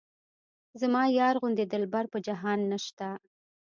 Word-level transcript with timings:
زما 0.81 1.03
یار 1.19 1.35
غوندې 1.41 1.63
دلبر 1.73 2.05
په 2.13 2.17
جهان 2.27 2.59
نشته. 2.71 3.07